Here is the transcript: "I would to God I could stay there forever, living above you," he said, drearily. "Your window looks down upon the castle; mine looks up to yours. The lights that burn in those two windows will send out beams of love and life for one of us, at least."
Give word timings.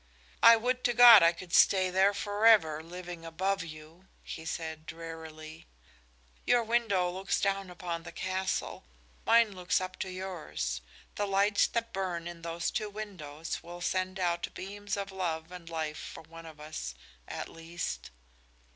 "I 0.41 0.55
would 0.55 0.83
to 0.85 0.95
God 0.95 1.21
I 1.21 1.31
could 1.31 1.53
stay 1.53 1.91
there 1.91 2.11
forever, 2.11 2.81
living 2.81 3.23
above 3.23 3.63
you," 3.63 4.07
he 4.23 4.45
said, 4.45 4.87
drearily. 4.87 5.67
"Your 6.43 6.63
window 6.63 7.11
looks 7.11 7.39
down 7.39 7.69
upon 7.69 8.01
the 8.01 8.11
castle; 8.11 8.87
mine 9.27 9.51
looks 9.51 9.79
up 9.79 9.99
to 9.99 10.09
yours. 10.09 10.81
The 11.17 11.27
lights 11.27 11.67
that 11.67 11.93
burn 11.93 12.27
in 12.27 12.41
those 12.41 12.71
two 12.71 12.89
windows 12.89 13.61
will 13.61 13.79
send 13.81 14.19
out 14.19 14.47
beams 14.55 14.97
of 14.97 15.11
love 15.11 15.51
and 15.51 15.69
life 15.69 15.99
for 15.99 16.23
one 16.23 16.47
of 16.47 16.59
us, 16.59 16.95
at 17.27 17.47
least." 17.47 18.09